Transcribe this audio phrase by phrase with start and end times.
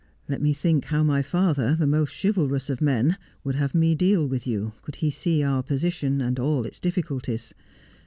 [0.27, 4.25] 'Let me think how my father, the most chivalrous of men, would have me deal
[4.27, 7.53] with you, could he see our position and all its difficulties.